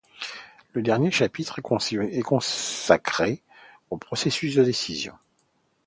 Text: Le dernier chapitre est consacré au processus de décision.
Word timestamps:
Le 0.73 0.81
dernier 0.81 1.11
chapitre 1.11 1.59
est 1.59 2.21
consacré 2.23 3.43
au 3.91 3.97
processus 3.97 4.55
de 4.55 4.63
décision. 4.63 5.13